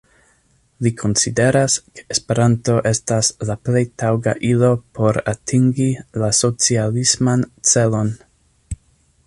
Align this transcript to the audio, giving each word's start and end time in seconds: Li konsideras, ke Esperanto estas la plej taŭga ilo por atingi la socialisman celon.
Li 0.85 0.91
konsideras, 1.01 1.73
ke 1.97 2.05
Esperanto 2.15 2.77
estas 2.91 3.29
la 3.49 3.55
plej 3.69 3.83
taŭga 4.03 4.33
ilo 4.53 4.71
por 4.99 5.23
atingi 5.33 5.89
la 6.23 6.31
socialisman 6.41 7.45
celon. 7.75 8.11